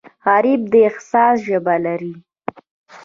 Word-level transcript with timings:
غریب 0.27 0.61
د 0.71 0.73
احساس 0.89 1.35
ژبه 1.47 1.75
لري 1.85 2.13